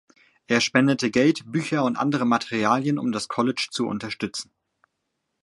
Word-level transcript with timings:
Er 0.47 0.61
spendete 0.61 1.11
Geld, 1.11 1.43
Bücher 1.51 1.83
und 1.83 1.95
andere 1.95 2.25
Materialien, 2.25 2.97
um 2.97 3.11
das 3.11 3.27
College 3.27 3.67
zu 3.69 3.85
unterstützen. 3.85 4.51